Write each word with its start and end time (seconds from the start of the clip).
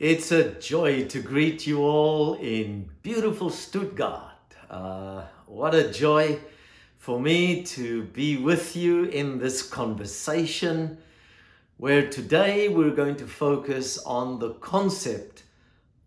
It's 0.00 0.32
a 0.32 0.50
joy 0.54 1.04
to 1.04 1.20
greet 1.20 1.68
you 1.68 1.78
all 1.84 2.34
in 2.34 2.90
beautiful 3.02 3.48
Stuttgart. 3.48 4.56
Uh, 4.68 5.22
what 5.46 5.72
a 5.72 5.88
joy 5.88 6.40
for 6.98 7.20
me 7.20 7.62
to 7.62 8.02
be 8.02 8.36
with 8.36 8.74
you 8.74 9.04
in 9.04 9.38
this 9.38 9.62
conversation 9.62 10.98
where 11.76 12.10
today 12.10 12.68
we're 12.68 12.90
going 12.90 13.14
to 13.18 13.26
focus 13.28 13.98
on 13.98 14.40
the 14.40 14.54
concept 14.54 15.44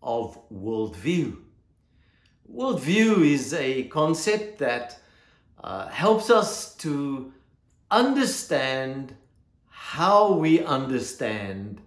of 0.02 0.38
worldview. 0.52 1.38
Worldview 2.54 3.24
is 3.24 3.54
a 3.54 3.84
concept 3.84 4.58
that 4.58 5.00
uh, 5.64 5.88
helps 5.88 6.28
us 6.28 6.74
to 6.76 7.32
understand 7.90 9.16
how 9.70 10.32
we 10.32 10.62
understand 10.62 11.80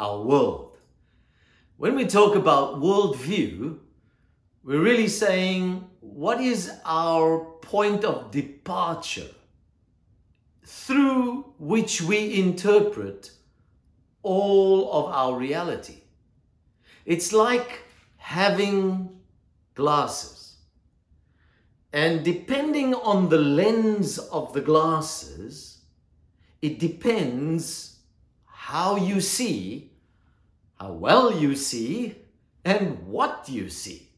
our 0.00 0.20
world. 0.20 0.77
When 1.78 1.94
we 1.94 2.06
talk 2.06 2.34
about 2.34 2.80
worldview, 2.80 3.78
we're 4.64 4.82
really 4.82 5.06
saying 5.06 5.88
what 6.00 6.40
is 6.40 6.72
our 6.84 7.38
point 7.62 8.04
of 8.04 8.32
departure 8.32 9.30
through 10.64 11.54
which 11.60 12.02
we 12.02 12.40
interpret 12.40 13.30
all 14.24 14.90
of 14.92 15.12
our 15.14 15.38
reality. 15.38 16.00
It's 17.06 17.32
like 17.32 17.84
having 18.16 19.16
glasses. 19.76 20.56
And 21.92 22.24
depending 22.24 22.92
on 22.92 23.28
the 23.28 23.38
lens 23.38 24.18
of 24.18 24.52
the 24.52 24.62
glasses, 24.62 25.82
it 26.60 26.80
depends 26.80 28.00
how 28.46 28.96
you 28.96 29.20
see 29.20 29.92
how 30.80 30.92
well 30.92 31.32
you 31.32 31.54
see 31.54 32.14
and 32.64 33.06
what 33.06 33.48
you 33.48 33.68
see. 33.68 34.08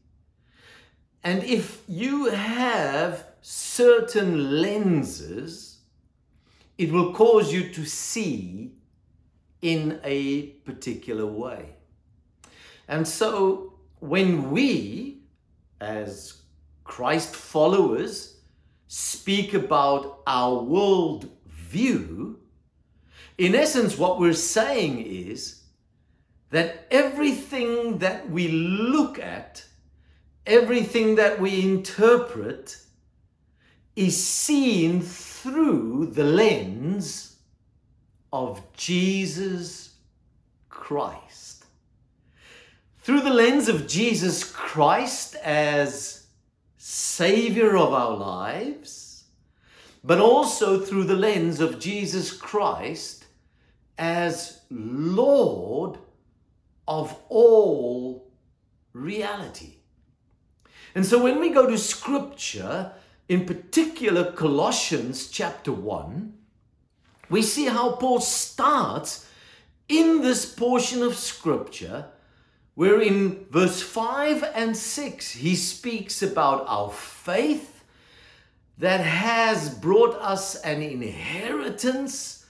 And 1.23 1.43
if 1.43 1.83
you 1.87 2.25
have 2.25 3.25
certain 3.41 4.61
lenses, 4.61 5.79
it 6.77 6.91
will 6.91 7.13
cause 7.13 7.53
you 7.53 7.69
to 7.69 7.85
see 7.85 8.73
in 9.61 9.99
a 10.03 10.47
particular 10.65 11.25
way. 11.25 11.75
And 12.87 13.07
so 13.07 13.73
when 13.99 14.51
we, 14.51 15.21
as 15.79 16.41
Christ 16.83 17.35
followers, 17.35 18.37
speak 18.87 19.53
about 19.53 20.21
our 20.27 20.61
world 20.61 21.29
view, 21.47 22.39
in 23.37 23.55
essence, 23.55 23.97
what 23.97 24.19
we're 24.19 24.33
saying 24.33 25.05
is 25.05 25.60
that 26.51 26.85
everything 26.91 27.97
that 27.99 28.29
we 28.29 28.49
look 28.49 29.17
at, 29.19 29.65
everything 30.45 31.15
that 31.15 31.39
we 31.39 31.61
interpret, 31.61 32.77
is 33.95 34.21
seen 34.21 35.01
through 35.01 36.07
the 36.13 36.23
lens 36.23 37.37
of 38.31 38.61
Jesus 38.73 39.95
Christ. 40.69 41.65
Through 42.99 43.21
the 43.21 43.33
lens 43.33 43.67
of 43.67 43.87
Jesus 43.87 44.43
Christ 44.43 45.35
as 45.35 46.27
Savior 46.77 47.77
of 47.77 47.93
our 47.93 48.15
lives, 48.15 49.23
but 50.03 50.19
also 50.19 50.79
through 50.79 51.05
the 51.05 51.15
lens 51.15 51.59
of 51.59 51.79
Jesus 51.79 52.31
Christ 52.31 53.25
as 53.97 54.61
Lord 54.69 55.97
of 56.91 57.15
all 57.29 58.27
reality. 58.91 59.75
And 60.93 61.05
so 61.05 61.23
when 61.23 61.39
we 61.39 61.49
go 61.49 61.65
to 61.65 61.77
scripture, 61.77 62.91
in 63.29 63.45
particular 63.45 64.33
Colossians 64.33 65.29
chapter 65.29 65.71
1, 65.71 66.33
we 67.29 67.43
see 67.43 67.67
how 67.67 67.93
Paul 67.93 68.19
starts 68.19 69.25
in 69.87 70.21
this 70.21 70.45
portion 70.45 71.01
of 71.01 71.15
scripture 71.15 72.07
where 72.75 72.99
in 72.99 73.45
verse 73.49 73.81
5 73.81 74.43
and 74.53 74.75
6 74.75 75.31
he 75.31 75.55
speaks 75.55 76.21
about 76.21 76.65
our 76.67 76.91
faith 76.91 77.85
that 78.77 78.99
has 78.99 79.69
brought 79.75 80.15
us 80.15 80.55
an 80.55 80.81
inheritance 80.81 82.45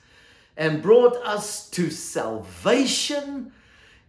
and 0.58 0.82
brought 0.82 1.16
us 1.18 1.70
to 1.70 1.92
salvation 1.92 3.52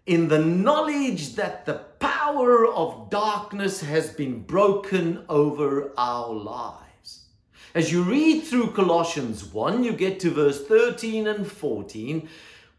in 0.06 0.28
the 0.28 0.38
knowledge 0.38 1.34
that 1.36 1.64
the 1.64 1.74
power 2.00 2.66
of 2.66 3.10
darkness 3.10 3.80
has 3.80 4.10
been 4.10 4.42
broken 4.42 5.24
over 5.28 5.92
our 5.96 6.32
lives. 6.32 7.26
As 7.74 7.92
you 7.92 8.02
read 8.02 8.42
through 8.42 8.72
Colossians 8.72 9.44
1, 9.44 9.84
you 9.84 9.92
get 9.92 10.20
to 10.20 10.30
verse 10.30 10.64
13 10.66 11.26
and 11.26 11.46
14, 11.46 12.28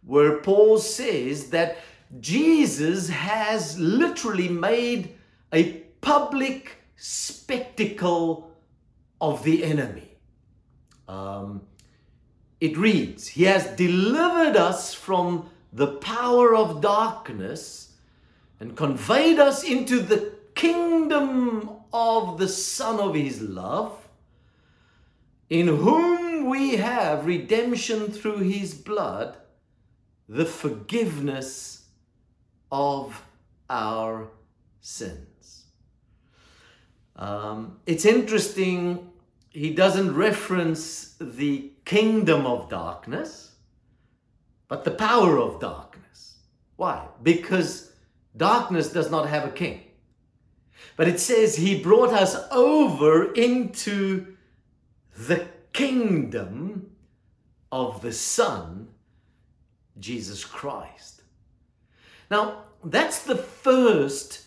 where 0.05 0.37
Paul 0.39 0.77
says 0.77 1.49
that 1.49 1.77
Jesus 2.19 3.09
has 3.09 3.79
literally 3.79 4.49
made 4.49 5.15
a 5.51 5.83
public 6.01 6.77
spectacle 6.95 8.51
of 9.19 9.43
the 9.43 9.63
enemy. 9.63 10.17
Um, 11.07 11.61
it 12.59 12.77
reads, 12.77 13.27
He 13.27 13.43
has 13.43 13.65
delivered 13.75 14.57
us 14.57 14.93
from 14.93 15.49
the 15.73 15.87
power 15.87 16.55
of 16.55 16.81
darkness 16.81 17.93
and 18.59 18.77
conveyed 18.77 19.39
us 19.39 19.63
into 19.63 19.99
the 19.99 20.33
kingdom 20.53 21.69
of 21.91 22.37
the 22.37 22.47
Son 22.47 22.99
of 22.99 23.15
His 23.15 23.41
love, 23.41 23.97
in 25.49 25.67
whom 25.67 26.45
we 26.47 26.75
have 26.75 27.25
redemption 27.25 28.11
through 28.11 28.37
His 28.37 28.73
blood, 28.73 29.37
the 30.29 30.45
forgiveness 30.45 31.85
of 32.71 33.23
our 33.69 34.29
sins. 34.81 35.65
Um, 37.15 37.79
it's 37.85 38.05
interesting, 38.05 39.11
he 39.49 39.73
doesn't 39.73 40.15
reference 40.15 41.15
the 41.19 41.71
kingdom 41.85 42.45
of 42.45 42.69
darkness 42.69 43.52
but 44.73 44.85
the 44.85 44.89
power 44.89 45.37
of 45.37 45.59
darkness. 45.59 46.37
Why? 46.77 47.05
Because 47.21 47.91
darkness 48.35 48.91
does 48.91 49.11
not 49.11 49.29
have 49.29 49.45
a 49.45 49.51
king. 49.51 49.83
But 50.97 51.07
it 51.07 51.19
says 51.19 51.55
he 51.55 51.79
brought 51.79 52.11
us 52.11 52.35
over 52.49 53.31
into 53.33 54.35
the 55.15 55.45
kingdom 55.73 56.89
of 57.71 58.01
the 58.01 58.11
Son, 58.11 58.87
Jesus 59.99 60.43
Christ. 60.43 61.21
Now, 62.31 62.63
that's 62.83 63.21
the 63.21 63.37
first 63.37 64.41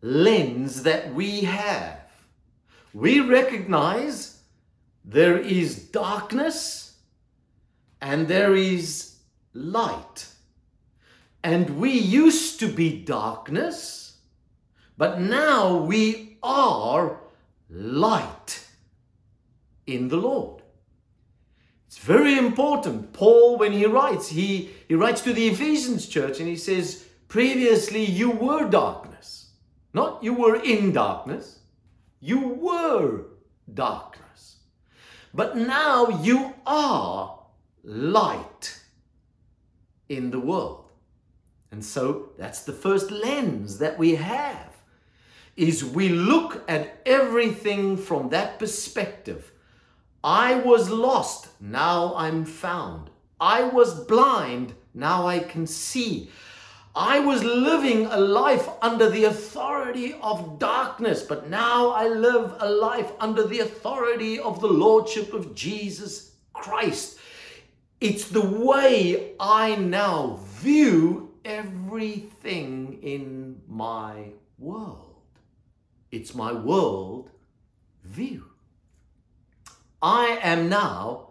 lens 0.00 0.84
that 0.84 1.12
we 1.12 1.42
have. 1.42 2.00
We 2.94 3.20
recognize 3.20 4.38
there 5.04 5.36
is 5.36 5.76
darkness 5.90 6.96
and 8.00 8.26
there 8.26 8.54
is 8.54 9.13
light. 9.54 10.26
And 11.42 11.78
we 11.78 11.92
used 11.92 12.58
to 12.60 12.68
be 12.68 13.02
darkness, 13.04 14.16
but 14.96 15.20
now 15.20 15.76
we 15.76 16.38
are 16.42 17.20
light 17.70 18.66
in 19.86 20.08
the 20.08 20.16
Lord. 20.16 20.62
It's 21.86 21.98
very 21.98 22.36
important. 22.36 23.12
Paul, 23.12 23.58
when 23.58 23.72
he 23.72 23.86
writes, 23.86 24.28
he, 24.28 24.70
he 24.88 24.94
writes 24.94 25.20
to 25.22 25.32
the 25.32 25.48
Ephesians 25.48 26.08
church 26.08 26.40
and 26.40 26.48
he 26.48 26.56
says, 26.56 27.06
Previously 27.28 28.04
you 28.04 28.30
were 28.30 28.68
darkness. 28.68 29.50
Not 29.92 30.22
you 30.22 30.34
were 30.34 30.56
in 30.56 30.92
darkness, 30.92 31.60
you 32.20 32.40
were 32.40 33.26
darkness. 33.72 34.56
But 35.32 35.56
now 35.56 36.22
you 36.22 36.54
are 36.66 37.38
light 37.82 38.83
in 40.08 40.30
the 40.30 40.40
world. 40.40 40.90
And 41.70 41.84
so 41.84 42.30
that's 42.38 42.62
the 42.62 42.72
first 42.72 43.10
lens 43.10 43.78
that 43.78 43.98
we 43.98 44.14
have 44.14 44.74
is 45.56 45.84
we 45.84 46.08
look 46.08 46.64
at 46.68 47.00
everything 47.06 47.96
from 47.96 48.28
that 48.30 48.58
perspective. 48.58 49.52
I 50.22 50.56
was 50.56 50.90
lost, 50.90 51.48
now 51.60 52.14
I'm 52.16 52.44
found. 52.44 53.10
I 53.40 53.64
was 53.64 54.04
blind, 54.06 54.74
now 54.94 55.26
I 55.26 55.40
can 55.40 55.66
see. 55.66 56.30
I 56.96 57.18
was 57.18 57.42
living 57.42 58.06
a 58.06 58.16
life 58.16 58.68
under 58.80 59.10
the 59.10 59.24
authority 59.24 60.14
of 60.22 60.60
darkness, 60.60 61.22
but 61.22 61.50
now 61.50 61.90
I 61.90 62.06
live 62.06 62.54
a 62.60 62.70
life 62.70 63.10
under 63.18 63.46
the 63.46 63.60
authority 63.60 64.38
of 64.38 64.60
the 64.60 64.68
Lordship 64.68 65.32
of 65.32 65.54
Jesus 65.56 66.36
Christ. 66.52 67.18
It's 68.04 68.28
the 68.28 68.42
way 68.42 69.32
I 69.40 69.76
now 69.76 70.38
view 70.60 71.32
everything 71.42 72.98
in 73.00 73.62
my 73.66 74.26
world. 74.58 75.22
It's 76.12 76.34
my 76.34 76.52
world 76.52 77.30
view. 78.04 78.44
I 80.02 80.38
am 80.42 80.68
now 80.68 81.30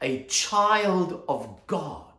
a 0.00 0.24
child 0.24 1.24
of 1.28 1.66
God. 1.66 2.14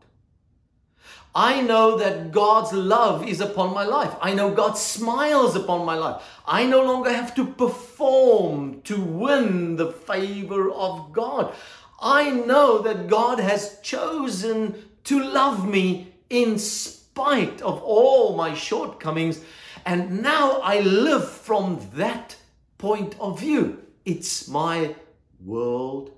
I 1.34 1.62
know 1.62 1.98
that 1.98 2.32
God's 2.32 2.74
love 2.74 3.28
is 3.28 3.42
upon 3.42 3.74
my 3.74 3.86
life. 3.86 4.16
I 4.22 4.36
know 4.36 4.52
God 4.52 4.78
smiles 4.78 5.56
upon 5.56 5.84
my 5.84 5.96
life. 5.96 6.22
I 6.48 6.68
no 6.68 6.84
longer 6.84 7.12
have 7.12 7.34
to 7.36 7.46
perform 7.46 8.82
to 8.84 9.02
win 9.02 9.78
the 9.78 9.92
favor 9.92 10.70
of 10.70 11.12
God. 11.12 11.56
I 12.00 12.32
know 12.32 12.80
that 12.80 13.08
God 13.08 13.40
has 13.40 13.80
chosen 13.82 14.90
to 15.06 15.24
love 15.24 15.68
me 15.68 16.14
in 16.30 16.58
spite 16.60 17.62
of 17.62 17.82
all 17.82 18.36
my 18.36 18.54
shortcomings. 18.54 19.42
And 19.86 20.22
now 20.22 20.60
I 20.62 20.80
live 20.80 21.30
from 21.30 21.80
that 21.94 22.36
point 22.78 23.16
of 23.20 23.40
view. 23.40 23.84
It's 24.04 24.48
my 24.48 24.96
world 25.44 26.12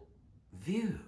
view. 0.54 1.00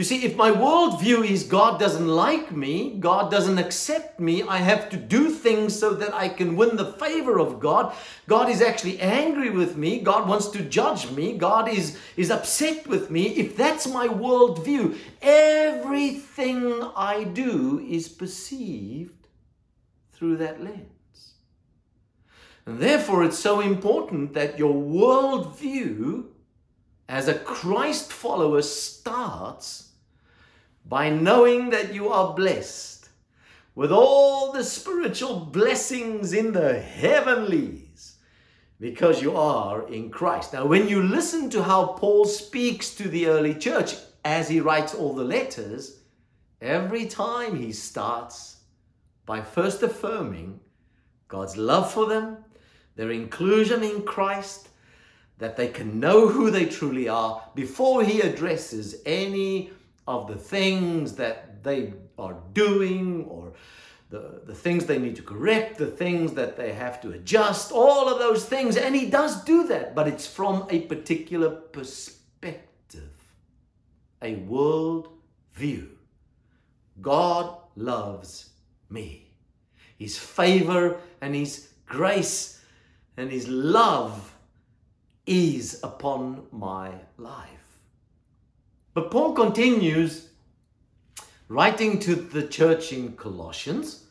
You 0.00 0.04
see, 0.04 0.24
if 0.24 0.34
my 0.34 0.50
worldview 0.50 1.28
is 1.28 1.42
God 1.42 1.78
doesn't 1.78 2.08
like 2.08 2.52
me, 2.52 2.96
God 2.98 3.30
doesn't 3.30 3.58
accept 3.58 4.18
me, 4.18 4.42
I 4.42 4.56
have 4.56 4.88
to 4.88 4.96
do 4.96 5.28
things 5.28 5.78
so 5.78 5.92
that 5.92 6.14
I 6.14 6.30
can 6.30 6.56
win 6.56 6.76
the 6.76 6.94
favor 6.94 7.38
of 7.38 7.60
God, 7.60 7.94
God 8.26 8.48
is 8.48 8.62
actually 8.62 8.98
angry 8.98 9.50
with 9.50 9.76
me, 9.76 10.00
God 10.00 10.26
wants 10.26 10.48
to 10.52 10.62
judge 10.62 11.10
me, 11.10 11.36
God 11.36 11.68
is, 11.68 11.98
is 12.16 12.30
upset 12.30 12.86
with 12.86 13.10
me, 13.10 13.26
if 13.36 13.58
that's 13.58 13.86
my 13.86 14.08
worldview, 14.08 14.96
everything 15.20 16.82
I 16.96 17.24
do 17.24 17.86
is 17.86 18.08
perceived 18.08 19.26
through 20.14 20.38
that 20.38 20.64
lens. 20.64 21.34
And 22.64 22.78
therefore, 22.78 23.22
it's 23.22 23.38
so 23.38 23.60
important 23.60 24.32
that 24.32 24.58
your 24.58 24.72
worldview 24.72 26.24
as 27.06 27.28
a 27.28 27.38
Christ 27.38 28.10
follower 28.10 28.62
starts 28.62 29.88
by 30.90 31.08
knowing 31.08 31.70
that 31.70 31.94
you 31.94 32.08
are 32.08 32.34
blessed 32.34 33.08
with 33.76 33.92
all 33.92 34.50
the 34.50 34.64
spiritual 34.64 35.38
blessings 35.38 36.32
in 36.32 36.52
the 36.52 36.80
heavenlies 36.80 38.16
because 38.80 39.22
you 39.22 39.36
are 39.36 39.88
in 39.88 40.10
Christ. 40.10 40.52
Now, 40.52 40.66
when 40.66 40.88
you 40.88 41.00
listen 41.00 41.48
to 41.50 41.62
how 41.62 41.86
Paul 41.86 42.24
speaks 42.24 42.92
to 42.96 43.08
the 43.08 43.28
early 43.28 43.54
church 43.54 43.94
as 44.24 44.48
he 44.48 44.60
writes 44.60 44.92
all 44.92 45.14
the 45.14 45.22
letters, 45.22 46.00
every 46.60 47.06
time 47.06 47.54
he 47.54 47.70
starts 47.72 48.56
by 49.26 49.42
first 49.42 49.84
affirming 49.84 50.58
God's 51.28 51.56
love 51.56 51.92
for 51.92 52.06
them, 52.06 52.38
their 52.96 53.12
inclusion 53.12 53.84
in 53.84 54.02
Christ, 54.02 54.70
that 55.38 55.56
they 55.56 55.68
can 55.68 56.00
know 56.00 56.26
who 56.26 56.50
they 56.50 56.64
truly 56.64 57.08
are 57.08 57.44
before 57.54 58.02
he 58.02 58.20
addresses 58.22 58.96
any 59.06 59.70
of 60.06 60.26
the 60.26 60.36
things 60.36 61.14
that 61.16 61.62
they 61.62 61.92
are 62.18 62.36
doing 62.52 63.24
or 63.26 63.52
the, 64.10 64.42
the 64.44 64.54
things 64.54 64.86
they 64.86 64.98
need 64.98 65.16
to 65.16 65.22
correct, 65.22 65.78
the 65.78 65.86
things 65.86 66.32
that 66.34 66.56
they 66.56 66.72
have 66.72 67.00
to 67.02 67.10
adjust, 67.10 67.70
all 67.70 68.08
of 68.08 68.18
those 68.18 68.44
things. 68.44 68.76
And 68.76 68.94
he 68.94 69.08
does 69.08 69.44
do 69.44 69.66
that, 69.68 69.94
but 69.94 70.08
it's 70.08 70.26
from 70.26 70.66
a 70.70 70.80
particular 70.82 71.50
perspective, 71.50 73.10
a 74.20 74.36
world 74.36 75.08
view. 75.54 75.96
God 77.00 77.56
loves 77.76 78.50
me. 78.88 79.30
His 80.00 80.18
favor 80.18 80.98
and 81.20 81.34
His 81.34 81.68
grace 81.86 82.60
and 83.16 83.30
His 83.30 83.46
love 83.48 84.34
is 85.26 85.78
upon 85.82 86.46
my 86.50 86.92
life. 87.18 87.59
But 88.94 89.10
Paul 89.10 89.32
continues 89.32 90.28
writing 91.48 91.98
to 92.00 92.14
the 92.14 92.46
church 92.46 92.92
in 92.92 93.12
Colossians. 93.12 94.04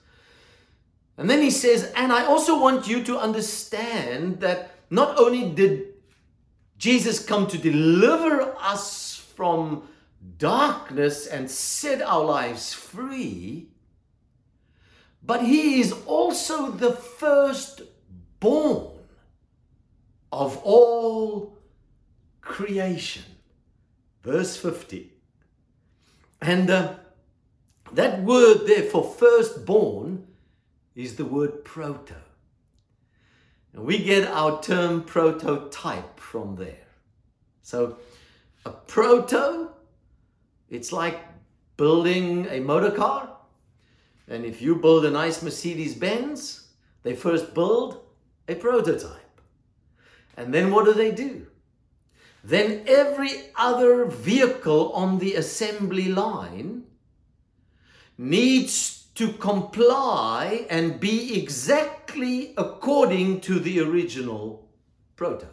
And 1.17 1.29
then 1.29 1.41
he 1.41 1.51
says, 1.51 1.91
and 1.95 2.11
I 2.11 2.25
also 2.25 2.59
want 2.59 2.87
you 2.87 3.03
to 3.03 3.17
understand 3.17 4.39
that 4.41 4.71
not 4.89 5.19
only 5.19 5.49
did 5.49 5.87
Jesus 6.77 7.25
come 7.25 7.47
to 7.47 7.57
deliver 7.57 8.55
us 8.59 9.15
from 9.35 9.83
darkness 10.37 11.27
and 11.27 11.49
set 11.49 12.01
our 12.01 12.23
lives 12.23 12.73
free, 12.73 13.67
but 15.23 15.43
he 15.43 15.81
is 15.81 15.93
also 16.05 16.71
the 16.71 16.91
firstborn 16.91 18.87
of 20.31 20.57
all 20.63 21.57
creation 22.41 23.23
verse 24.23 24.57
50. 24.57 25.11
And 26.41 26.69
uh, 26.69 26.95
that 27.93 28.23
word 28.23 28.65
there 28.65 28.83
for 28.83 29.03
firstborn 29.03 30.27
is 30.95 31.15
the 31.15 31.25
word 31.25 31.63
proto. 31.63 32.15
And 33.73 33.83
we 33.83 33.99
get 33.99 34.27
our 34.27 34.61
term 34.61 35.03
prototype 35.03 36.19
from 36.19 36.55
there. 36.55 36.87
So 37.61 37.97
a 38.65 38.71
proto, 38.71 39.69
it's 40.69 40.91
like 40.91 41.19
building 41.77 42.47
a 42.49 42.59
motor 42.59 42.91
car. 42.91 43.37
And 44.27 44.45
if 44.45 44.61
you 44.61 44.75
build 44.75 45.05
a 45.05 45.11
nice 45.11 45.41
Mercedes 45.41 45.95
Benz, 45.95 46.67
they 47.03 47.15
first 47.15 47.53
build 47.53 48.01
a 48.47 48.55
prototype. 48.55 49.41
And 50.37 50.53
then 50.53 50.71
what 50.71 50.85
do 50.85 50.93
they 50.93 51.11
do? 51.11 51.47
Then 52.43 52.83
every 52.87 53.31
other 53.55 54.05
vehicle 54.05 54.91
on 54.93 55.19
the 55.19 55.35
assembly 55.35 56.07
line 56.07 56.83
needs 58.17 59.07
to 59.15 59.33
comply 59.33 60.65
and 60.69 60.99
be 60.99 61.37
exactly 61.37 62.53
according 62.57 63.41
to 63.41 63.59
the 63.59 63.79
original 63.81 64.69
proto. 65.15 65.47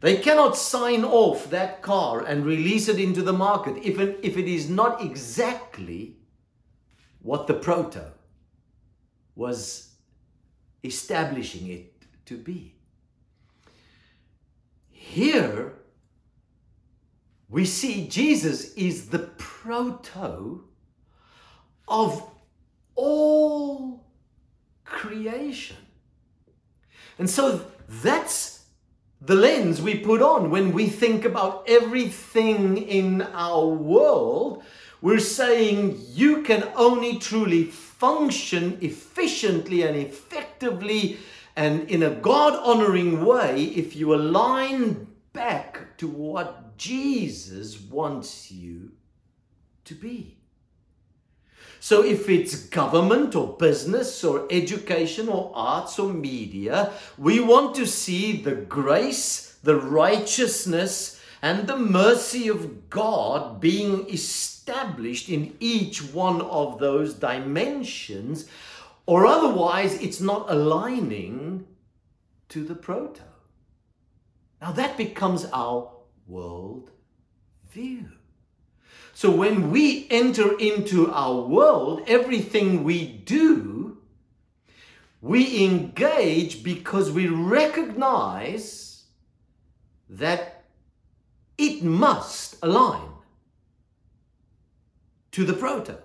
They 0.00 0.18
cannot 0.18 0.54
sign 0.56 1.02
off 1.02 1.48
that 1.48 1.80
car 1.80 2.20
and 2.20 2.44
release 2.44 2.88
it 2.88 3.00
into 3.00 3.22
the 3.22 3.32
market 3.32 3.78
if 3.82 3.98
it, 3.98 4.20
if 4.22 4.36
it 4.36 4.46
is 4.46 4.68
not 4.68 5.02
exactly 5.02 6.16
what 7.22 7.46
the 7.46 7.54
proto 7.54 8.12
was 9.34 9.92
establishing 10.82 11.68
it 11.68 11.94
to 12.26 12.36
be. 12.36 12.73
Here, 15.04 15.74
we 17.48 17.66
see 17.66 18.08
Jesus 18.08 18.72
is 18.74 19.10
the 19.10 19.20
proto 19.20 20.64
of 21.86 22.26
all 22.96 24.02
creation. 24.84 25.76
And 27.18 27.30
so 27.30 27.64
that's 27.88 28.64
the 29.20 29.36
lens 29.36 29.80
we 29.80 29.98
put 29.98 30.20
on 30.20 30.50
when 30.50 30.72
we 30.72 30.88
think 30.88 31.24
about 31.24 31.64
everything 31.68 32.78
in 32.78 33.22
our 33.34 33.66
world. 33.66 34.64
We're 35.00 35.20
saying 35.20 36.00
you 36.12 36.42
can 36.42 36.66
only 36.74 37.18
truly 37.18 37.64
function 37.64 38.78
efficiently 38.80 39.82
and 39.82 39.96
effectively 39.96 41.18
and 41.56 41.88
in 41.88 42.02
a 42.02 42.10
God 42.10 42.54
honoring 42.54 43.24
way 43.24 43.64
if 43.64 43.94
you 43.94 44.14
align 44.14 45.06
back 45.32 45.96
to 45.98 46.08
what 46.08 46.76
Jesus 46.76 47.80
wants 47.80 48.50
you 48.50 48.92
to 49.84 49.94
be. 49.94 50.38
So, 51.80 52.02
if 52.02 52.30
it's 52.30 52.64
government 52.68 53.34
or 53.34 53.58
business 53.58 54.24
or 54.24 54.46
education 54.50 55.28
or 55.28 55.52
arts 55.54 55.98
or 55.98 56.12
media, 56.12 56.92
we 57.18 57.40
want 57.40 57.74
to 57.74 57.86
see 57.86 58.40
the 58.40 58.54
grace, 58.54 59.58
the 59.62 59.76
righteousness, 59.76 61.20
and 61.42 61.66
the 61.66 61.76
mercy 61.76 62.48
of 62.48 62.88
God 62.88 63.60
being 63.60 64.08
established 64.08 65.28
in 65.28 65.54
each 65.60 66.02
one 66.14 66.40
of 66.40 66.78
those 66.78 67.12
dimensions 67.12 68.48
or 69.06 69.26
otherwise 69.26 69.94
it's 70.00 70.20
not 70.20 70.50
aligning 70.50 71.66
to 72.48 72.64
the 72.64 72.74
proto. 72.74 73.22
Now 74.60 74.72
that 74.72 74.96
becomes 74.96 75.44
our 75.52 75.90
world 76.26 76.90
view. 77.70 78.08
So 79.12 79.30
when 79.30 79.70
we 79.70 80.08
enter 80.10 80.58
into 80.58 81.10
our 81.12 81.40
world, 81.42 82.02
everything 82.06 82.82
we 82.82 83.06
do, 83.06 83.98
we 85.20 85.64
engage 85.64 86.62
because 86.62 87.10
we 87.10 87.28
recognize 87.28 89.04
that 90.10 90.64
it 91.56 91.82
must 91.82 92.56
align 92.62 93.08
to 95.30 95.44
the 95.44 95.52
proto. 95.52 95.98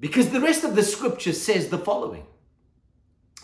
Because 0.00 0.30
the 0.30 0.40
rest 0.40 0.64
of 0.64 0.76
the 0.76 0.82
scripture 0.82 1.32
says 1.32 1.68
the 1.68 1.78
following 1.78 2.26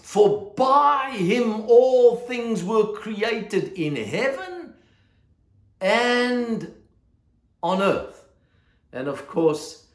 For 0.02 0.52
by 0.57 1.11
him 1.16 1.62
all 1.69 2.16
things 2.16 2.64
were 2.64 2.92
created 2.92 3.73
in 3.75 3.97
heaven 3.97 4.75
and 5.80 6.75
on 7.62 7.83
earth. 7.83 8.25
And 8.92 9.09
of 9.09 9.28
course, 9.28 9.87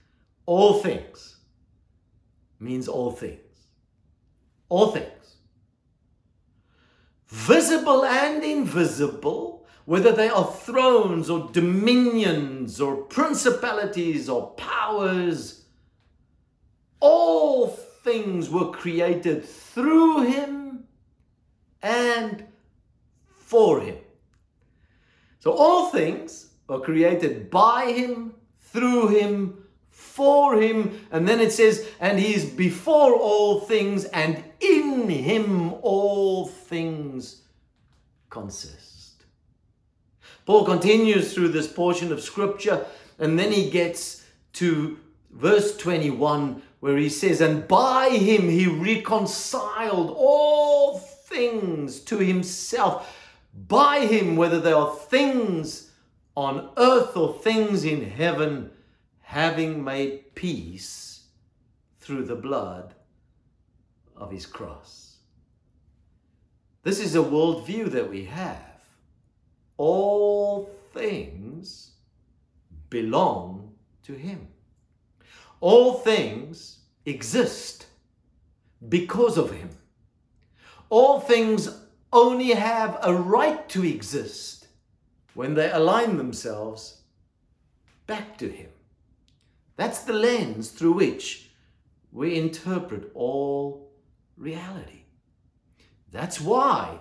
all 0.46 0.80
things 0.80 1.38
means 2.60 2.88
all 2.88 3.12
things. 3.12 3.40
All 4.70 4.92
things. 4.92 5.38
Visible 7.28 8.06
and 8.06 8.44
invisible, 8.44 9.66
whether 9.86 10.12
they 10.12 10.30
are 10.30 10.52
thrones 10.52 11.30
or 11.30 11.50
dominions 11.52 12.80
or 12.80 12.96
principalities 12.96 14.30
or 14.30 14.52
powers, 14.52 15.65
all 17.00 17.68
things 17.68 18.50
were 18.50 18.72
created 18.72 19.46
through 19.46 20.24
him 20.24 20.86
and 21.82 22.46
for 23.28 23.80
him. 23.82 23.98
So 25.40 25.52
all 25.52 25.90
things 25.90 26.48
are 26.68 26.80
created 26.80 27.50
by 27.52 27.92
him, 27.92 28.34
through 28.60 29.10
him, 29.10 29.64
for 29.90 30.60
him. 30.60 31.08
And 31.12 31.28
then 31.28 31.40
it 31.40 31.52
says, 31.52 31.88
and 32.00 32.20
he 32.20 32.34
is 32.34 32.46
before 32.46 33.14
all 33.14 33.60
things, 33.60 34.06
and 34.06 34.44
in 34.60 35.10
him 35.10 35.74
all 35.82 36.48
things 36.48 37.44
consist. 38.30 39.26
Paul 40.46 40.66
continues 40.66 41.34
through 41.34 41.50
this 41.50 41.72
portion 41.72 42.12
of 42.12 42.22
scripture, 42.22 42.86
and 43.20 43.38
then 43.38 43.52
he 43.52 43.70
gets 43.70 44.24
to 44.54 45.00
verse 45.32 45.76
21, 45.78 46.62
where 46.86 46.98
he 46.98 47.10
says, 47.10 47.42
And 47.42 47.68
by 47.68 48.10
him 48.10 48.48
he 48.48 48.68
reconciled 48.68 50.14
all 50.16 51.00
things 51.00 52.00
to 52.02 52.20
himself. 52.20 53.12
By 53.68 54.02
him, 54.02 54.36
whether 54.36 54.60
they 54.60 54.72
are 54.72 54.96
things 54.96 55.90
on 56.36 56.70
earth 56.78 57.18
or 57.18 57.34
things 57.40 57.86
in 57.86 58.08
heaven, 58.08 58.70
having 59.22 59.84
made 59.84 60.36
peace 60.36 61.24
through 62.02 62.26
the 62.26 62.36
blood 62.36 62.94
of 64.16 64.30
his 64.30 64.46
cross. 64.46 65.16
This 66.84 67.00
is 67.00 67.16
a 67.16 67.18
worldview 67.18 67.90
that 67.94 68.12
we 68.12 68.26
have. 68.26 68.80
All 69.78 70.70
things 70.94 71.94
belong 72.92 73.74
to 74.04 74.14
him. 74.14 74.50
All 75.62 75.94
things 75.94 76.80
exist 77.06 77.88
because 78.88 79.38
of 79.38 79.52
him. 79.52 79.70
All 80.90 81.20
things 81.20 81.70
only 82.14 82.52
have 82.52 82.98
a 83.02 83.14
right 83.14 83.68
to 83.70 83.84
exist 83.84 84.68
when 85.34 85.54
they 85.54 85.70
align 85.72 86.18
themselves 86.18 87.02
back 88.08 88.38
to 88.38 88.50
him. 88.50 88.70
That's 89.76 90.04
the 90.04 90.14
lens 90.14 90.70
through 90.70 90.94
which 90.94 91.50
we 92.12 92.40
interpret 92.40 93.12
all 93.14 93.92
reality. 94.38 95.04
That's 96.12 96.40
why 96.40 97.00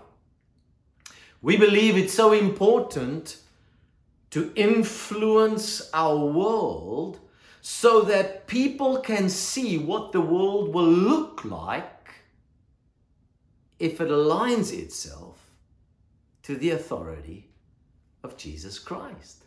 we 1.40 1.56
believe 1.56 1.96
it's 1.96 2.14
so 2.14 2.32
important 2.32 3.37
to 4.30 4.52
influence 4.56 5.88
our 5.92 6.16
world 6.16 7.20
so 7.66 8.02
that 8.02 8.47
people 8.47 8.99
can 8.99 9.26
see 9.26 9.78
what 9.78 10.12
the 10.12 10.21
world 10.21 10.75
will 10.75 10.85
look 10.85 11.47
like 11.47 12.11
if 13.78 14.02
it 14.02 14.09
aligns 14.09 14.71
itself 14.71 15.50
to 16.42 16.56
the 16.56 16.68
authority 16.68 17.49
of 18.23 18.37
Jesus 18.37 18.78
Christ. 18.78 19.44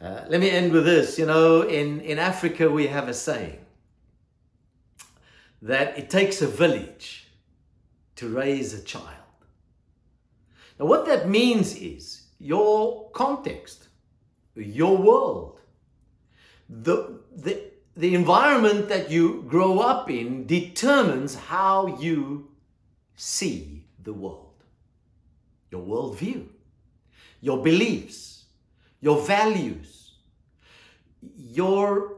Uh, 0.00 0.24
let 0.28 0.40
me 0.40 0.50
end 0.50 0.72
with 0.72 0.84
this. 0.84 1.16
You 1.16 1.26
know, 1.26 1.62
in, 1.62 2.00
in 2.00 2.18
Africa, 2.18 2.68
we 2.68 2.88
have 2.88 3.06
a 3.06 3.14
saying 3.14 3.64
that 5.62 5.96
it 5.96 6.10
takes 6.10 6.42
a 6.42 6.48
village 6.48 7.28
to 8.16 8.28
raise 8.28 8.74
a 8.74 8.82
child. 8.82 9.06
Now, 10.80 10.86
what 10.86 11.06
that 11.06 11.28
means 11.28 11.76
is 11.76 12.24
your 12.40 13.10
context, 13.10 13.86
your 14.56 14.96
world, 14.96 15.60
the, 16.80 17.20
the, 17.36 17.60
the 17.96 18.14
environment 18.14 18.88
that 18.88 19.10
you 19.10 19.44
grow 19.46 19.80
up 19.80 20.10
in 20.10 20.46
determines 20.46 21.34
how 21.34 21.98
you 22.00 22.48
see 23.14 23.84
the 24.02 24.12
world, 24.12 24.64
your 25.70 25.82
worldview, 25.82 26.46
your 27.40 27.62
beliefs, 27.62 28.44
your 29.00 29.20
values, 29.20 30.12
your 31.36 32.16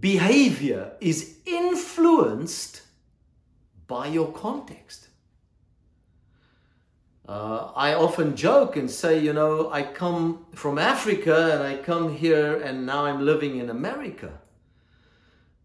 behavior 0.00 0.92
is 1.00 1.38
influenced 1.44 2.82
by 3.86 4.06
your 4.06 4.32
context. 4.32 5.07
Uh, 7.28 7.72
I 7.76 7.92
often 7.92 8.36
joke 8.36 8.76
and 8.78 8.90
say, 8.90 9.18
you 9.18 9.34
know, 9.34 9.70
I 9.70 9.82
come 9.82 10.46
from 10.54 10.78
Africa 10.78 11.52
and 11.52 11.62
I 11.62 11.76
come 11.76 12.16
here 12.16 12.56
and 12.56 12.86
now 12.86 13.04
I'm 13.04 13.22
living 13.26 13.58
in 13.58 13.68
America. 13.68 14.40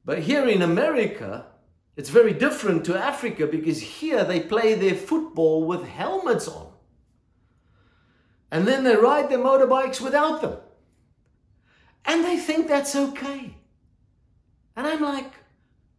But 0.03 0.20
here 0.20 0.46
in 0.50 0.62
America, 0.62 1.46
it's 1.96 2.10
very 2.10 2.34
different 2.34 2.84
to 2.86 3.01
Africa 3.01 3.48
because 3.48 3.79
here 3.79 4.25
they 4.25 4.41
play 4.41 4.75
their 4.75 4.96
football 4.96 5.63
with 5.63 5.88
helmets 5.88 6.50
on. 6.50 6.67
And 8.51 8.67
then 8.67 8.84
they 8.84 8.98
ride 8.98 9.29
their 9.29 9.39
motorbikes 9.39 10.01
without 10.01 10.41
them. 10.41 10.58
And 12.03 12.25
they 12.25 12.36
think 12.36 12.67
that's 12.67 12.93
okay. 12.93 13.55
And 14.75 14.86
I'm 14.86 15.01
like, 15.01 15.32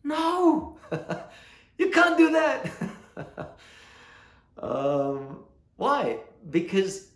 no, 0.02 0.76
you 1.78 1.88
can't 1.88 2.18
do 2.18 2.33
that. 2.33 2.71
um, 4.59 5.43
why? 5.76 6.19
Because 6.50 7.09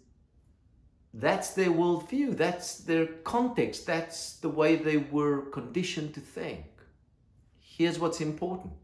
that's 1.14 1.50
their 1.50 1.70
worldview, 1.70 2.36
that's 2.36 2.78
their 2.78 3.06
context, 3.06 3.86
that's 3.86 4.34
the 4.34 4.48
way 4.48 4.76
they 4.76 4.98
were 4.98 5.42
conditioned 5.50 6.14
to 6.14 6.20
think. 6.20 6.64
Here's 7.58 7.98
what's 7.98 8.20
important 8.20 8.74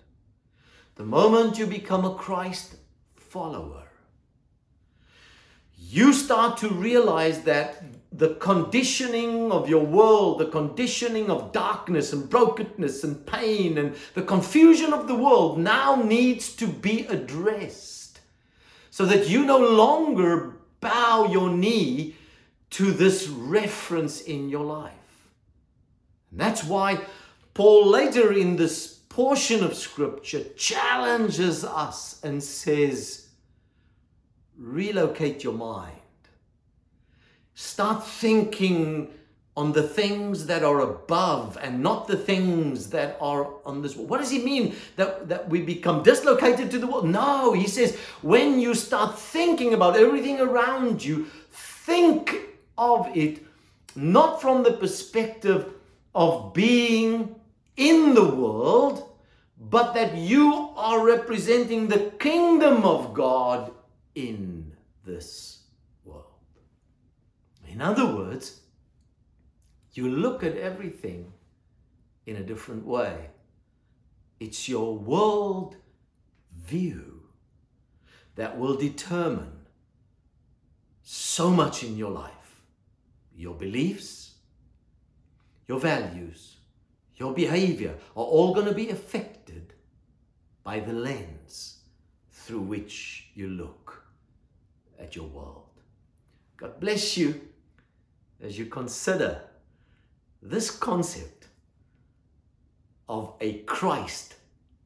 the 0.97 1.05
moment 1.05 1.59
you 1.59 1.67
become 1.67 2.05
a 2.05 2.15
Christ 2.15 2.77
follower, 3.17 3.89
you 5.77 6.13
start 6.13 6.57
to 6.59 6.69
realize 6.69 7.43
that 7.43 7.83
the 8.13 8.37
conditioning 8.37 9.51
of 9.51 9.69
your 9.69 9.85
world, 9.85 10.39
the 10.39 10.47
conditioning 10.47 11.31
of 11.31 11.51
darkness 11.51 12.13
and 12.13 12.31
brokenness 12.31 13.03
and 13.03 13.27
pain 13.27 13.77
and 13.77 13.97
the 14.15 14.23
confusion 14.23 14.93
of 14.93 15.09
the 15.09 15.17
world 15.17 15.59
now 15.59 15.97
needs 15.97 16.55
to 16.55 16.69
be 16.69 17.07
addressed 17.07 17.94
so 18.95 19.05
that 19.05 19.29
you 19.29 19.45
no 19.45 19.59
longer 19.59 20.55
bow 20.79 21.27
your 21.27 21.51
knee 21.51 22.15
to 22.71 22.93
this 22.93 23.27
reference 23.27 24.21
in 24.21 24.49
your 24.49 24.65
life. 24.65 24.93
And 26.31 26.39
that's 26.39 26.63
why 26.63 27.01
Paul 27.55 27.89
later 27.89 28.33
in 28.33 28.55
this 28.55 29.01
portion 29.09 29.65
of 29.65 29.75
scripture 29.75 30.45
challenges 30.57 31.65
us 31.65 32.21
and 32.23 32.41
says, 32.41 33.31
relocate 34.57 35.43
your 35.43 35.55
mind 35.55 35.99
Start 37.55 38.05
thinking 38.07 39.11
on 39.57 39.73
the 39.73 39.83
things 39.83 40.47
that 40.47 40.65
are 40.65 40.81
above 40.81 41.57
and 41.63 41.81
not 41.81 42.09
the 42.09 42.17
things 42.17 42.91
that 42.91 43.17
are 43.21 43.49
on 43.65 43.83
this 43.83 43.95
world. 43.95 44.11
What 44.11 44.21
does 44.21 44.31
he 44.31 44.45
mean 44.45 44.75
that, 44.97 45.29
that 45.29 45.49
we 45.49 45.63
become 45.63 46.03
dislocated 46.03 46.71
to 46.73 46.79
the 46.79 46.89
world? 46.89 47.07
No, 47.07 47.53
he 47.53 47.69
says, 47.69 47.97
when 48.23 48.59
you 48.59 48.75
start 48.75 49.17
thinking 49.17 49.73
about 49.73 49.97
everything 49.97 50.41
around 50.41 51.05
you, 51.05 51.27
think 51.53 52.37
of 52.77 53.17
it 53.17 53.45
not 53.95 54.43
from 54.43 54.65
the 54.65 54.73
perspective 54.73 55.73
of 56.17 56.53
being 56.53 57.37
in 57.77 58.15
the 58.15 58.25
world, 58.25 59.09
but 59.71 59.93
that 59.95 60.17
you 60.17 60.71
are 60.77 61.05
representing 61.05 61.87
the 61.87 62.11
kingdom 62.19 62.85
of 62.85 63.15
God 63.15 63.73
in 64.17 64.73
this 65.05 65.61
world. 66.05 66.25
in 67.69 67.81
other 67.81 68.07
words, 68.07 68.61
you 69.95 70.09
look 70.09 70.43
at 70.43 70.57
everything 70.57 71.33
in 72.27 72.37
a 72.37 72.43
different 72.43 72.85
way. 72.85 73.31
It's 74.41 74.69
your 74.69 74.97
world 74.97 75.77
view 76.67 77.23
that 78.35 78.59
will 78.59 78.77
determine 78.77 79.53
so 81.03 81.51
much 81.51 81.85
in 81.85 81.97
your 81.97 82.11
life 82.11 82.33
your 83.37 83.55
beliefs, 83.55 84.35
your 85.67 85.81
values, 85.81 86.57
your 87.17 87.35
behavior 87.35 87.97
are 88.17 88.25
all 88.25 88.55
going 88.55 88.67
to 88.67 88.75
be 88.75 88.91
affected 88.91 89.73
by 90.63 90.79
the 90.79 90.93
lens 90.93 91.79
through 92.31 92.61
which 92.61 93.29
you 93.35 93.49
look 93.49 94.05
at 95.01 95.17
your 95.17 95.27
world. 95.27 95.69
God 96.57 96.79
bless 96.79 97.17
you 97.17 97.41
as 98.41 98.57
you 98.57 98.67
consider 98.67 99.43
this 100.45 100.71
concept 100.71 101.47
of 103.09 103.33
a 103.41 103.61
Christ 103.61 104.35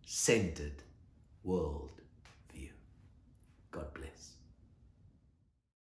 centered 0.06 0.84
world. 1.42 1.97